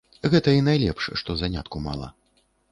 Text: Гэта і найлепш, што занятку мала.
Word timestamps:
Гэта 0.35 0.49
і 0.59 0.63
найлепш, 0.69 1.03
што 1.21 1.37
занятку 1.45 1.85
мала. 1.87 2.13